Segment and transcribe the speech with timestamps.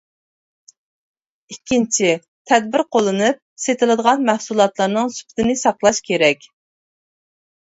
[1.55, 2.09] ئىككىنچى،
[2.51, 6.51] تەدبىر قوللىنىپ، سېتىلىدىغان مەھسۇلاتلارنىڭ سۈپىتىنى ساقلاش كېرەك.